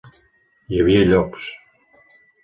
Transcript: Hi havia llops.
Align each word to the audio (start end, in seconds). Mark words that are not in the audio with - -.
Hi 0.71 0.79
havia 0.85 1.03
llops. 1.09 1.51